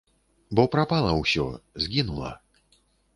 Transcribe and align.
Бо 0.59 0.63
прапала 0.75 1.11
ўсё, 1.19 1.45
згінула. 1.83 2.31